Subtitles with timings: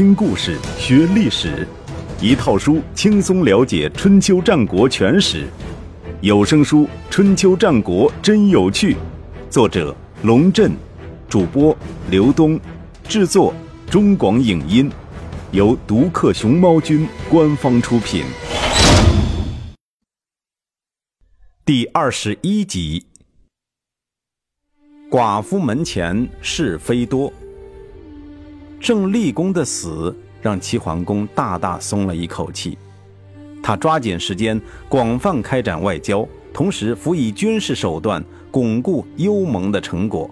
[0.00, 1.68] 听故事学历史，
[2.22, 5.46] 一套书轻松了解春秋战国全史。
[6.22, 8.94] 有声书《春秋战国真有趣》，
[9.50, 10.72] 作者龙震，
[11.28, 11.76] 主播
[12.10, 12.58] 刘东，
[13.06, 13.52] 制作
[13.90, 14.90] 中广影音，
[15.50, 18.24] 由独克熊猫君官方出品。
[21.62, 23.04] 第二十一集：
[25.10, 27.30] 寡妇门前是非多。
[28.80, 32.78] 郑立功的死让齐桓公大大松了一口气，
[33.62, 34.58] 他抓紧时间
[34.88, 40.30] 广泛开展外交，同时辅以军事手段巩固幽盟的成果。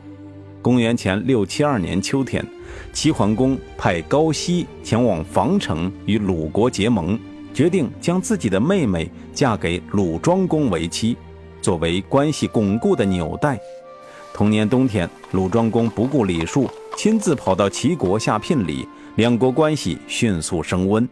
[0.62, 2.42] 公元前六七二年秋天，
[2.90, 7.20] 齐桓公派高奚前往防城与鲁国结盟，
[7.52, 11.18] 决定将自己的妹妹嫁给鲁庄公为妻，
[11.60, 13.60] 作为关系巩固的纽带。
[14.32, 16.66] 同年冬天，鲁庄公不顾礼数。
[16.98, 18.84] 亲自跑到齐国下聘礼，
[19.14, 21.08] 两国关系迅速升温。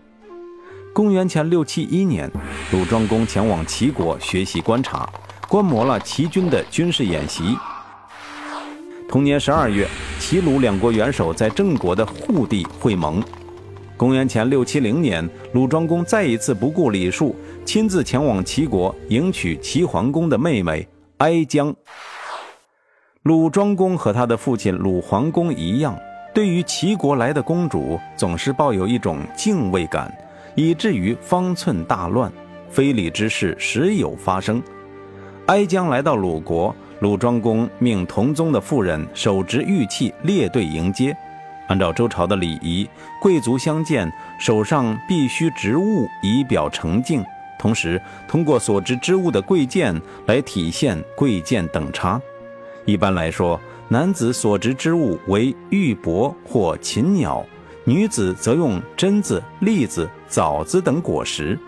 [0.93, 2.28] 公元前六七一年，
[2.73, 5.09] 鲁庄公前往齐国学习观察，
[5.48, 7.56] 观摩了齐军的军事演习。
[9.09, 9.87] 同年十二月，
[10.19, 13.23] 齐鲁两国元首在郑国的护地会盟。
[13.97, 21.73] 公元前六七零年，鲁庄公再一次不顾礼数，亲自前往齐国迎娶齐桓公的妹妹哀姜。
[23.27, 25.99] 鲁庄公和他的父亲鲁桓公一样，
[26.33, 30.17] 对于齐国来的公主总是抱有一种敬畏感，
[30.55, 32.33] 以至于方寸大乱，
[32.71, 34.63] 非礼之事时有发生。
[35.47, 41.13] 哀姜来到鲁国，鲁庄公命同宗的妇人手执玉器列队迎接。
[41.67, 42.89] 按照周朝的礼仪，
[43.21, 47.25] 贵族相见手上必须执物以表诚敬，
[47.59, 52.21] 同时通过所执之物的贵贱来体现贵贱等差。
[52.87, 57.45] 一般来说，男子所执之物为玉帛或禽鸟，
[57.84, 61.59] 女子则用榛子、栗子、枣子等果实。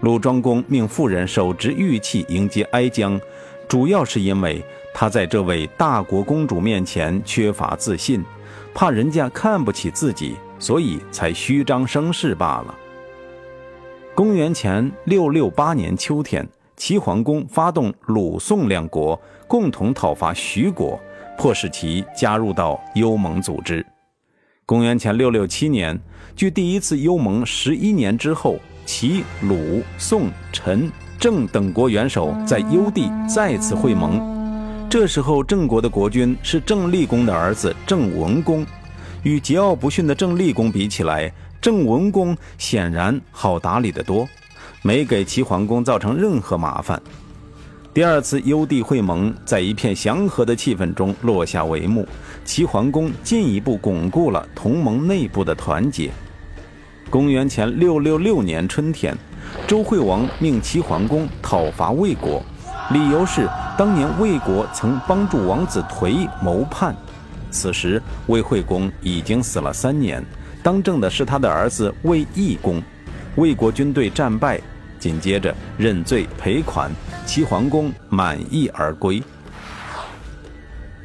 [0.00, 3.20] 鲁庄公命妇人手执玉器迎接哀姜，
[3.68, 8.24] 主要是因为他在这位大国公主面前缺乏自信，
[8.72, 12.74] 怕人家看不起自己，所以才虚张声势罢了。
[14.14, 16.48] 公元前六六八年秋天。
[16.80, 20.98] 齐桓公发动鲁、宋两国共同讨伐徐国，
[21.36, 23.84] 迫使其加入到幽盟组织。
[24.64, 26.00] 公元前六六七年，
[26.34, 34.18] 距第一次幽盟十一年之后，齐、鲁、宋、陈、郑等国元首在幽地再次会盟。
[34.88, 38.64] 这时候，郑国的国君是郑厉公的儿子郑文公。
[39.22, 41.30] 与桀骜不驯的郑厉公比起来，
[41.60, 44.26] 郑文公显然好打理得多。
[44.82, 47.00] 没给齐桓公造成任何麻烦。
[47.92, 52.06] 第二次幽地会盟在一片祥和的气氛中落下帷幕，
[52.44, 56.10] 齐桓公进一步巩固了同盟内部的团结。
[57.10, 59.16] 公元前六六六年春天，
[59.66, 62.40] 周惠王命齐桓公讨伐魏国，
[62.92, 66.94] 理由是当年魏国曾帮助王子颓谋叛。
[67.50, 70.24] 此时魏惠公已经死了三年，
[70.62, 72.80] 当政的是他的儿子魏懿公。
[73.36, 74.60] 魏国军队战败，
[74.98, 76.90] 紧接着认罪赔款，
[77.24, 79.22] 齐桓公满意而归。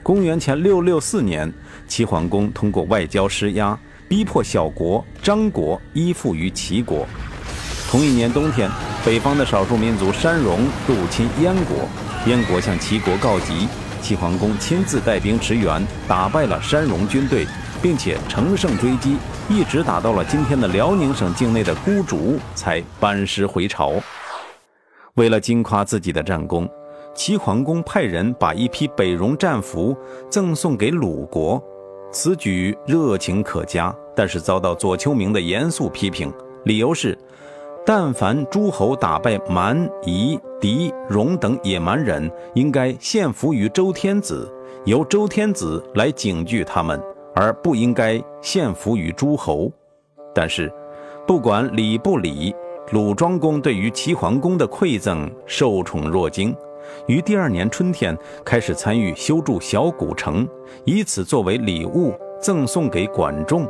[0.02, 1.52] 公元前六六四年，
[1.88, 3.78] 齐桓公通过外交施压，
[4.08, 7.08] 逼迫小国张国依附于齐国。
[7.90, 8.70] 同一年冬天，
[9.06, 11.88] 北方的少数民族山戎入侵燕国，
[12.26, 13.68] 燕国向齐国告急，
[14.02, 17.48] 齐桓公亲自带兵驰援，打败了山戎军队。
[17.86, 19.16] 并且乘胜追击，
[19.48, 23.94] 一直打到了今天的辽宁省境内的孤竹，才班师回朝。
[25.14, 26.68] 为了惊夸自己的战功，
[27.14, 29.96] 齐桓公派人把一批北戎战俘
[30.32, 31.64] 赠送给鲁国。
[32.12, 37.16] 此举热情可嘉，但是遭到左丘明的严肃批评，理由是：
[37.86, 44.52] 但凡诸侯打败蛮、夷、狄、戎等野蛮人，应该献俘于周天子，
[44.86, 47.00] 由周天子来警拒他们。
[47.36, 49.70] 而不应该献俘于诸侯，
[50.34, 50.72] 但是，
[51.28, 52.56] 不管礼不礼，
[52.92, 56.56] 鲁庄公对于齐桓公的馈赠受宠若惊，
[57.08, 60.48] 于第二年春天开始参与修筑小古城，
[60.86, 63.68] 以此作为礼物赠送给管仲。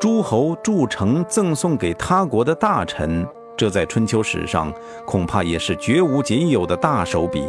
[0.00, 4.72] 诸侯筑城赠送给他国的大臣，这在春秋史上
[5.06, 7.44] 恐怕也是绝无仅有的大手笔。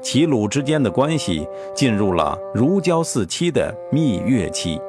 [0.00, 4.80] 齐鲁之间的关系进入了如胶似漆的蜜月期。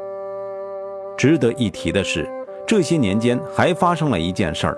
[1.17, 2.29] 值得一提的是，
[2.65, 4.77] 这些年间还发生了一件事儿。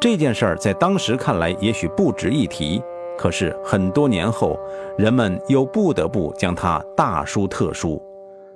[0.00, 2.82] 这件事儿在当时看来也许不值一提，
[3.18, 4.58] 可是很多年后，
[4.96, 8.00] 人们又不得不将它大书特书。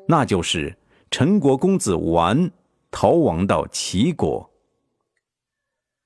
[0.07, 0.75] 那就是
[1.11, 2.51] 陈国公子完
[2.91, 4.49] 逃亡到齐国。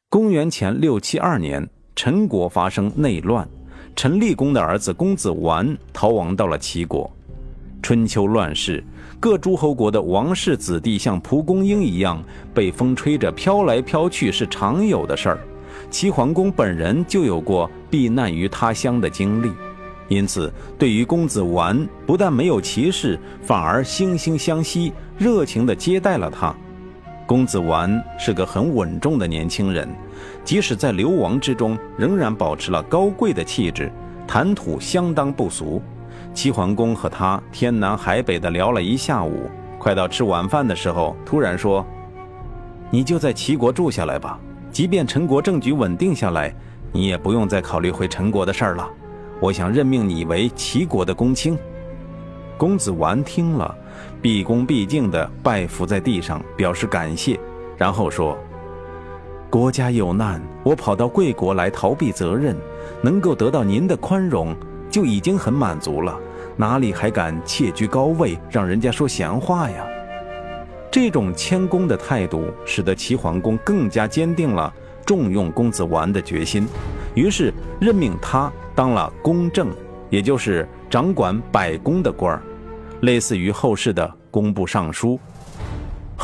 [0.08, 3.48] 公元前六七二年，陈国发生内乱，
[3.94, 7.10] 陈立公的儿子公子完逃亡到了齐国。
[7.82, 8.82] 春秋乱世，
[9.18, 12.22] 各诸侯国的王室子弟像蒲公英一样
[12.54, 15.38] 被风吹着飘来飘去是常有的事儿。
[15.90, 19.50] 齐桓公本人就有过避难于他乡的经历，
[20.08, 26.54] 因此对于公子完，不但没有歧视，反而惺惺相惜，热情地接待了他。
[27.26, 29.88] 公子完是个很稳重的年轻人，
[30.44, 33.92] 即使在流亡之中，仍然保持了高贵的气质，
[34.26, 35.80] 谈吐相当不俗。
[36.34, 41.84] 齐桓公和他天南海北的聊了一下午，快到吃晚饭的时候，突然说
[42.90, 44.38] ：“你就在齐国住下来吧，
[44.70, 46.54] 即便陈国政局稳定下来，
[46.90, 48.88] 你也不用再考虑回陈国的事儿了。
[49.40, 51.58] 我想任命你为齐国的公卿。”
[52.56, 53.74] 公子完听了。
[54.22, 57.38] 毕恭毕敬地拜伏在地上，表示感谢，
[57.76, 58.38] 然后说
[59.52, 62.56] ：“国家有难，我跑到贵国来逃避责任，
[63.02, 64.56] 能够得到您的宽容，
[64.90, 66.18] 就已经很满足了，
[66.56, 69.84] 哪里还敢窃居高位，让人家说闲话呀？”
[70.90, 74.72] 这种谦恭的态度，使得齐桓公更加坚定了
[75.04, 76.66] 重用公子完的决心，
[77.14, 79.68] 于是任命他当了公正，
[80.08, 82.42] 也就是掌管百公的官儿。
[83.02, 85.20] 类似于后世的工部尚书。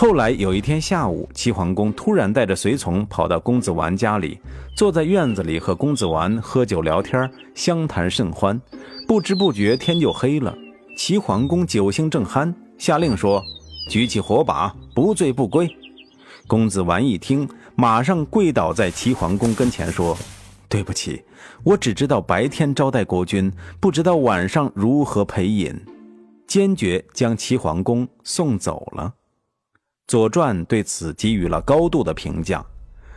[0.01, 4.39] 后来有一天下午，齐桓公突然带着随从跑到公子完家里，
[4.77, 8.63] 坐在院子里和公子完喝酒聊天，相谈甚欢。
[9.09, 10.57] 不知不觉天就黑了。
[10.97, 13.43] 齐桓公酒兴正酣，下令说
[13.91, 15.69] ：“举起火把，不醉不归。”
[16.47, 20.17] 公子完一听，马上跪倒在齐桓公跟前说
[20.71, 21.21] ：“对不起，
[21.65, 25.75] 我只知道白天招待国君，不知道晚上如何陪饮。”
[26.47, 29.13] 坚决将齐桓公送走了。
[30.09, 32.65] 《左传》对此给予了高度的评价：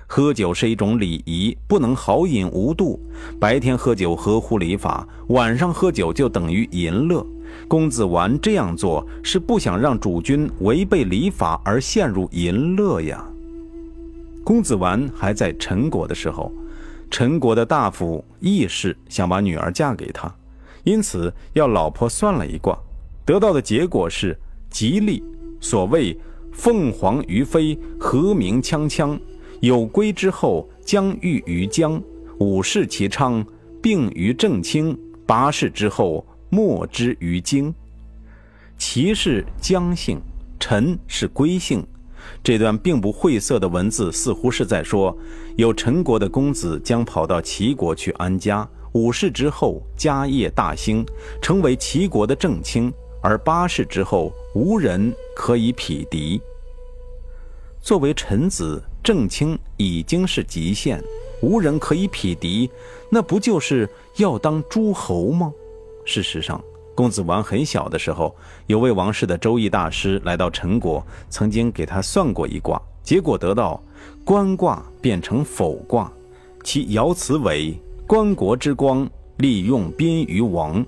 [0.07, 2.99] 喝酒是一种礼仪，不能好饮无度。
[3.39, 7.25] 白天喝酒合乎礼法，晚上喝酒就等于淫乐。
[7.65, 13.25] 公子完这样做是不想让主君违背礼法而陷入淫乐呀。
[14.43, 16.51] 公子完还在陈国的时候，
[17.09, 20.29] 陈国的大夫义士想把女儿嫁给他，
[20.83, 22.77] 因此要老婆算了一卦。
[23.25, 24.37] 得到的结果是
[24.69, 25.23] 吉利。
[25.61, 26.17] 所谓
[26.51, 29.19] 凤凰于飞，和鸣锵锵。
[29.61, 32.01] 有归之后，将遇于江。
[32.39, 33.45] 五世其昌，
[33.81, 34.97] 并于正清。
[35.25, 37.73] 八世之后，莫之于京。
[38.77, 40.19] 齐是姜姓，
[40.59, 41.85] 陈是归姓。
[42.43, 45.15] 这段并不晦涩的文字，似乎是在说，
[45.55, 48.67] 有陈国的公子将跑到齐国去安家。
[48.93, 51.05] 五世之后，家业大兴，
[51.41, 52.91] 成为齐国的正卿。
[53.21, 56.41] 而八世之后，无人可以匹敌。
[57.79, 61.03] 作为臣子，正卿已经是极限，
[61.41, 62.69] 无人可以匹敌，
[63.09, 65.53] 那不就是要当诸侯吗？
[66.05, 66.61] 事实上，
[66.95, 68.35] 公子完很小的时候，
[68.67, 73.81] 有位王室的周易大师来到陈国，曾经给他算过一卦，结果得到
[74.25, 76.11] 官卦变成否卦，
[76.63, 77.75] 其爻辞为
[78.05, 80.83] “官国之光，利用宾于王”。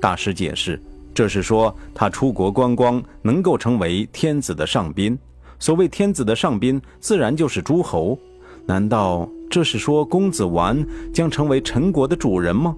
[0.00, 0.80] 大师解释。
[1.18, 5.18] 这是说他出国观光能够成为天子的上宾。
[5.58, 8.16] 所谓天子的上宾，自然就是诸侯。
[8.64, 12.72] 难道这是说公子完将成为陈国的主人吗？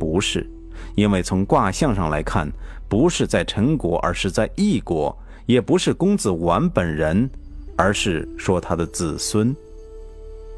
[0.00, 0.50] 不是，
[0.94, 2.50] 因为从卦象上来看，
[2.88, 5.14] 不是在陈国，而是在异国；
[5.44, 7.28] 也不是公子完本人，
[7.76, 9.54] 而是说他的子孙。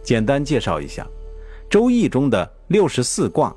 [0.05, 1.03] 简单介绍一下，
[1.69, 3.53] 《周易》中的六十四卦，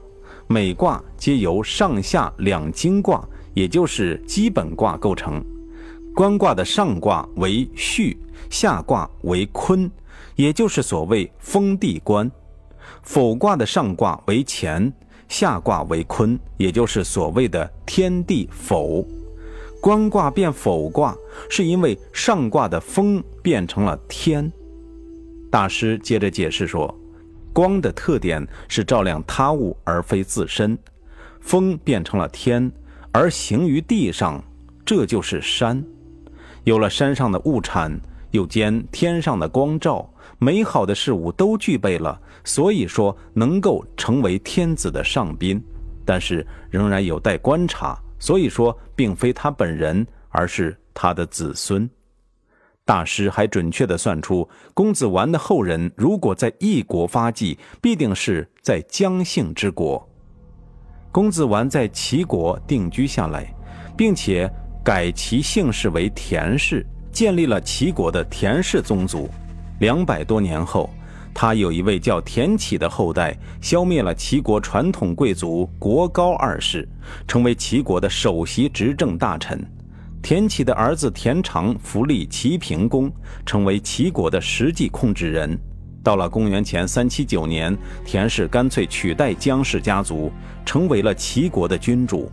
[0.48, 3.24] 每卦皆由上下两经卦。
[3.60, 5.44] 也就是基本卦构成，
[6.16, 8.16] 官卦的上卦为巽，
[8.50, 9.92] 下卦为坤，
[10.38, 12.26] 也就是所谓封地官；
[13.04, 14.90] 否卦的上卦为乾，
[15.28, 19.06] 下卦为坤，也就是所谓的天地否。
[19.82, 21.14] 官卦变否卦，
[21.50, 24.50] 是因为上卦的风变成了天。
[25.52, 26.98] 大师接着解释说，
[27.52, 30.78] 光的特点是照亮他物而非自身，
[31.42, 32.72] 风变成了天。
[33.12, 34.44] 而行于地上，
[34.86, 35.84] 这就是山。
[36.64, 38.00] 有了山上的物产，
[38.32, 45.62] 又兼天上的光照，美好的事物都具备了，所以说能够成为天子的上宾。
[46.06, 51.90] 但是仍然有待观察，所以说并非他本人，而是他的子孙。
[52.84, 60.09] 大师还准确地算出，公子完的后人如果在异国发迹，必定是在姜姓之国。
[61.12, 63.52] 公子完在齐国定居下来，
[63.98, 64.50] 并且
[64.84, 69.30] 改其姓氏为田氏，建立了齐国的田氏宗族。
[69.80, 70.90] 两百多年后，
[71.34, 76.88] 他有一位叫田启的后代，消灭了齐国传统贵族国高二世，
[77.28, 79.60] 成为齐国的首席执政大臣。
[80.22, 83.12] 田启的儿子田常扶立齐平公，
[83.46, 85.58] 成为齐国的实际控制人。
[86.10, 90.32] 到了公元前三七九年，田氏干脆取代姜氏家族，
[90.66, 92.32] 成为了齐国的君主。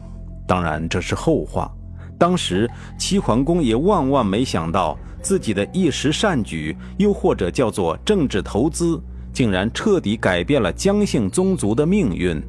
[0.48, 1.70] 当然，这是后话。
[2.18, 2.66] 当时
[2.98, 8.98] 齐桓公也万万没想到，自己的一时善举，又或者叫做政治投资，
[9.30, 12.42] 竟然彻底改变了姜姓宗族的命运。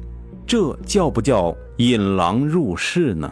[0.46, 3.30] 这叫不叫引狼入室呢？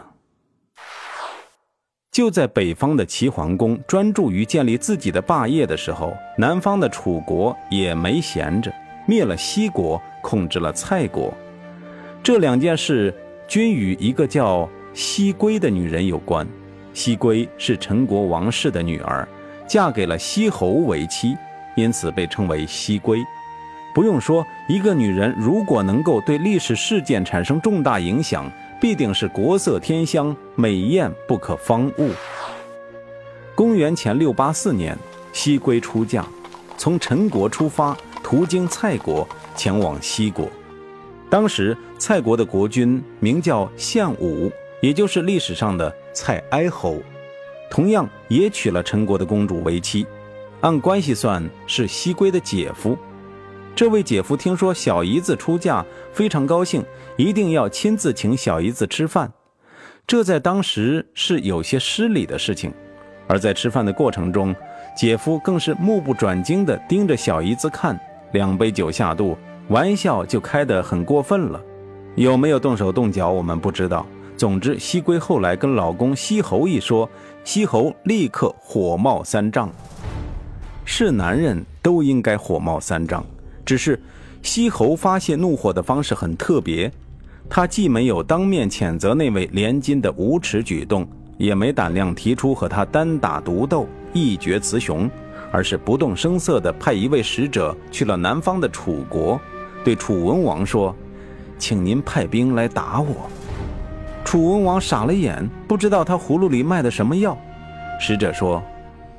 [2.17, 8.73] 就在北方的齐桓公专注于建立自己的霸业的时候，南方的楚国也没闲着，
[9.05, 11.31] 灭了西国，控制了蔡国。
[12.23, 13.13] 这两件事
[13.47, 16.47] 均与一个叫西归的女人有关。
[16.91, 19.27] 西归是陈国王室的女儿，
[19.67, 21.37] 嫁给了西侯为妻，
[21.75, 23.19] 因此被称为西归。
[23.93, 28.51] 不用说，一个女人如果能够对历史事件产生重大影响。
[28.79, 32.09] 必定是国色天香、美艳不可方物。
[33.53, 34.97] 公元前六八四年，
[35.31, 36.25] 西归出嫁，
[36.77, 40.49] 从陈国出发，途经蔡国，前往西国。
[41.29, 46.97] 当时蔡国的国君名叫献武，也就是历史上的蔡哀侯，
[47.69, 50.07] 同样也娶了陈国的公主为妻，
[50.61, 52.97] 按关系算是西归的姐夫。
[53.75, 56.83] 这位姐夫听说小姨子出嫁，非常高兴，
[57.15, 59.31] 一定要亲自请小姨子吃饭。
[60.07, 62.73] 这在当时是有些失礼的事情。
[63.27, 64.55] 而在吃饭的过程中，
[64.95, 67.99] 姐夫更是目不转睛地盯着小姨子看。
[68.31, 69.37] 两杯酒下肚，
[69.67, 71.61] 玩笑就开得很过分了。
[72.15, 74.07] 有没有动手动脚，我们不知道。
[74.37, 77.09] 总之，西归后来跟老公西侯一说，
[77.43, 79.69] 西侯立刻火冒三丈。
[80.85, 83.25] 是男人都应该火冒三丈。
[83.65, 84.01] 只是，
[84.41, 86.89] 西侯发泄怒火的方式很特别，
[87.49, 95.09] 他既没有当面谴责那位连襟的无耻举动，也没胆量提出和他单打独斗一决雌雄，
[95.51, 99.39] 而是不动声色地派一位使者去了南方的楚国，
[99.83, 100.95] 对楚文王说
[101.57, 103.29] ：“请您派兵来打我。”
[104.25, 107.37] 楚文王傻了眼，不知道他葫芦里卖的什么药。
[107.99, 108.61] 使者说：“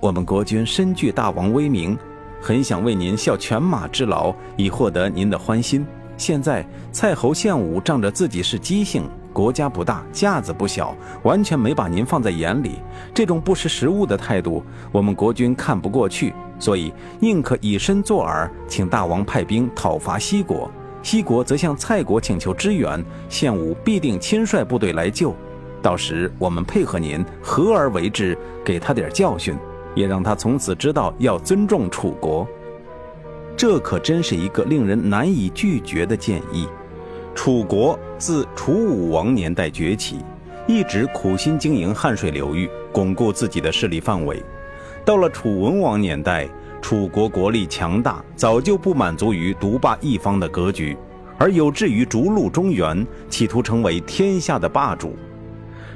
[0.00, 1.96] 我们国君身具大王威名。”
[2.40, 5.84] 很想为您效犬马之劳，以获得您的欢心。
[6.18, 12.80] 现在蔡侯献武仗着自己是姬姓，国家不大，架子不小，完全没把您放在眼里。
[13.14, 20.68] 这种不识时务的态度，我们国君看不过去，所以宁可以身作饵，请大王派兵讨伐西国。
[21.04, 25.32] 西国则向蔡国请求支援，献武必定亲率部队来救。
[25.80, 29.56] 到时我们配合您，合而为之，给他点教训。
[29.94, 32.46] 也让他从此知道要尊重楚国，
[33.58, 36.68] 这可真是一个令人难以拒绝的建议。
[37.34, 40.20] 楚国自楚武王年代崛起，
[40.68, 44.40] 一直苦心经营汉水流域，巩固自己的势力范围。
[45.04, 46.48] 到了楚文王年代，
[46.80, 50.96] 楚国国力强大，早就不满足于独霸一方的格局，
[51.36, 55.16] 而有志于逐鹿中原，企图成为天下的霸主。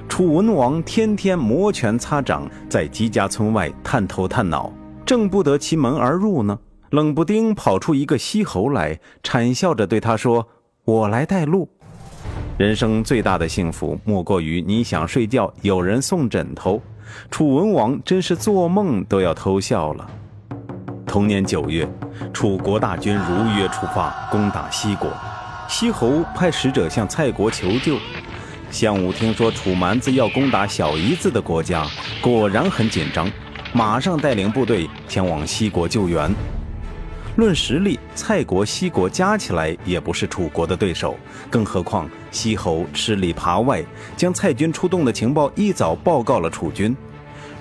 [0.09, 4.73] 楚文王天天摩拳擦掌，在姬家村外探头探脑，
[5.07, 6.59] 正不得其门而入呢，
[6.93, 10.47] 冷不丁跑出一个西侯来，谄笑着对他说
[10.85, 11.67] ：“我来带路。”
[12.59, 16.83] 人生最大的幸福，莫过于你想睡觉有人送枕头。
[17.31, 20.07] 楚文王真是做梦都要偷笑了。
[21.07, 21.89] 同年九月，
[22.31, 25.11] 楚国大军如约出发，攻打西国。
[25.69, 27.97] 西侯派使者向蔡国求救。
[28.71, 31.87] 项武听说楚蛮子要攻打小姨子的国家，
[32.21, 33.31] 果然很紧张，
[33.73, 36.31] 马上带领部队前往西国救援。
[37.37, 41.17] 论实力，蔡国、西国加起来也不是楚国的对手，
[41.49, 43.83] 更何况西侯吃里扒外，
[44.17, 46.95] 将蔡军出动的情报一早报告了楚军。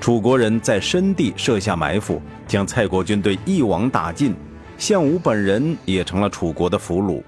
[0.02, 4.36] 楚国人在深地设下埋伏，将蔡国军队一网打尽，
[4.78, 7.24] 项武本人也成了楚国的俘虏。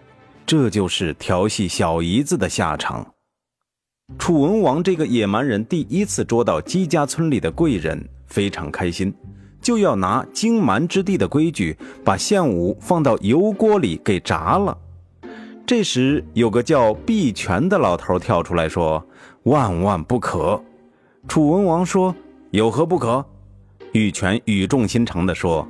[0.46, 3.08] 这就是调戏小姨子的下场。
[4.20, 9.14] 楚文王这个野蛮人第一次捉到姬家村里的贵人，非常开心，
[9.64, 14.78] 就要拿荆蛮之地的规矩，把献武放到油锅里给炸了。
[15.66, 19.04] 这时，有个叫毕全的老头跳出来说
[19.44, 20.62] ：“万万不可！”
[21.28, 22.14] 楚文王说
[22.52, 23.26] ：“有何不可？”
[23.94, 25.66] 玉泉语重心长地说：“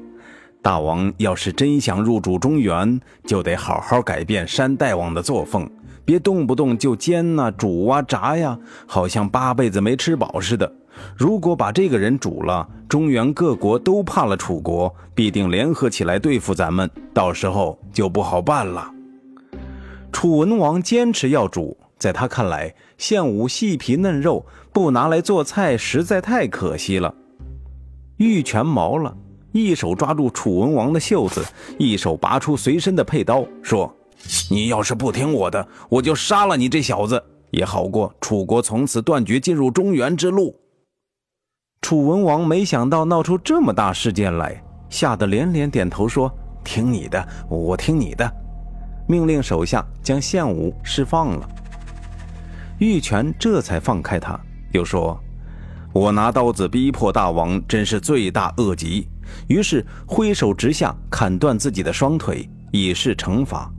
[0.64, 5.70] 大王要是真想入主中原，就得好好改变山大王的作风。”
[6.06, 10.70] 别动不动就煎呐、煮啊、炸呀，好像八辈子没吃饱似的。
[11.16, 18.90] 如果把这个人煮了，中原各国都怕了楚国，必定联合起来对付咱们，到时候就不好办了。
[20.12, 27.14] 楚文王坚持要煮，在他看来，献武细皮嫩肉不拿来做菜，实在太可惜了。
[28.18, 29.16] 玉泉毛了，
[29.52, 31.44] 一手抓住楚文王的袖子，
[31.80, 33.92] 一手拔出随身的佩刀，说
[34.50, 40.56] ：“你要是不听我的，我就杀了你这小子，也好过楚国从此断绝进入中原之路。”
[41.84, 48.26] 楚文王没想到闹出这么大事件来，吓得连连点头说：“听你的，我听你的。”
[49.06, 51.50] 命令手下将献武释放了。
[52.80, 54.40] 玉泉这才放开他，
[54.72, 55.20] 又说
[55.92, 59.06] ：“我拿刀子逼迫大王，真是罪大恶极。”
[59.48, 63.70] 于是挥手直下，砍断自己的双腿，以示惩罚。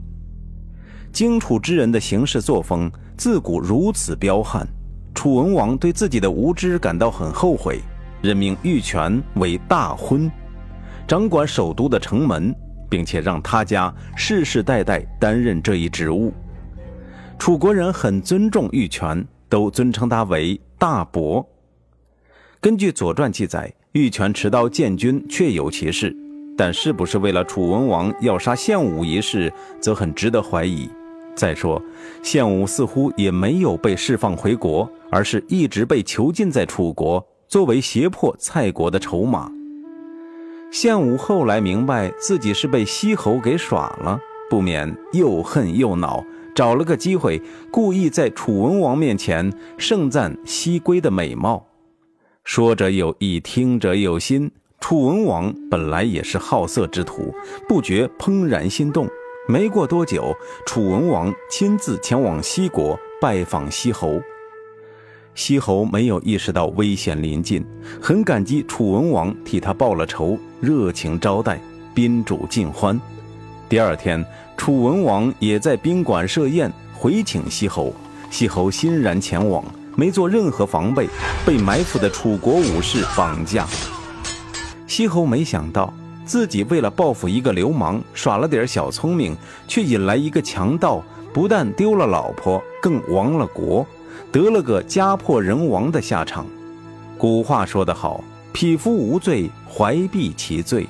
[1.11, 4.67] 荆楚之人的行事作风自古如此彪悍，
[5.15, 7.81] 楚文王对自己的无知感到很后悔。
[8.25, 10.29] 任命玉泉为大昏，
[11.07, 12.53] 掌管首都的城门，
[12.89, 16.33] 并且让他家世世代代担任这一职务。
[17.37, 21.47] 楚国人很尊重玉泉，都尊称他为大伯。
[22.59, 26.15] 根据《左传》记载，玉泉持刀见君确有其事，
[26.57, 30.89] 但是不是为了楚文王要杀献武一事，则很值得怀疑。
[31.35, 31.79] 再说，
[32.23, 37.23] 献武似乎也没有被释放回国，而是一直被囚禁在楚国。
[37.47, 39.51] 作为胁迫蔡国的筹码，
[40.71, 46.23] 献武后来明白自己是被西侯给耍了，不免又恨又恼，
[46.55, 51.65] 找了个机会，故意在楚文王面前盛赞西归的美貌。
[52.43, 54.51] 说者有意，听者有心。
[54.79, 57.33] 楚文王本来也是好色之徒，
[57.67, 59.07] 不觉怦然心动。
[59.47, 60.35] 没过多久，
[60.65, 64.19] 楚文王亲自前往西国拜访西侯。
[65.35, 67.63] 西侯没有意识到危险临近，
[68.01, 71.59] 很感激楚文王替他报了仇，热情招待，
[71.93, 72.99] 宾主尽欢。
[73.67, 77.93] 第二天，楚文王也在宾馆设宴回请西侯，
[78.31, 79.61] 西侯欣然前往，
[79.97, 81.09] 没做任何防备，
[81.45, 83.67] 被埋伏的楚国武士绑架。
[84.87, 85.93] 西侯没想到
[86.25, 89.35] 自己为了报复一个流氓，耍了点小聪明，
[89.67, 93.85] 却引来一个强盗，不但丢了老婆，更亡了国。
[94.31, 96.45] 得了个家破人亡的下场。
[97.17, 100.87] 古话说得好：“匹夫无罪，怀璧其罪。”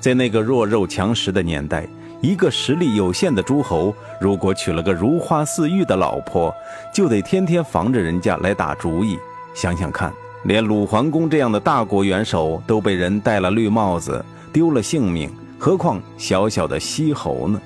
[0.00, 1.88] 在那个弱肉强食的年代，
[2.20, 6.54] 一个实力有限的诸侯，如果娶了个如花似玉的老婆，
[6.92, 9.18] 就得天天防着人家来打主意。
[9.54, 10.12] 想想看，
[10.44, 14.22] 连鲁桓公这样的大国元首都被人戴了绿帽子，
[14.52, 17.60] 丢了性命，何况小小的西侯呢？